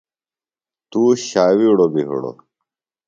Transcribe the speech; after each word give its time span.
توش 0.91 1.19
ݜاوِیڑوۡ 1.31 1.91
بیۡ 1.93 2.07
ہِڑوۡ۔ 2.09 2.37